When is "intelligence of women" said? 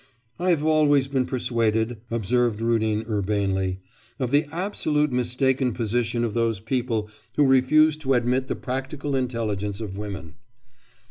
9.15-10.33